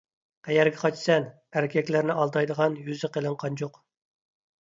[0.45, 1.27] قەيەرگە قاچىسەن،
[1.61, 3.79] ئەركەكلەرنى ئالدايدىغان يۈزى قېلىن قانجۇق!